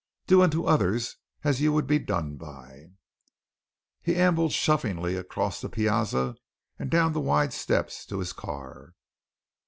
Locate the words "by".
2.35-2.85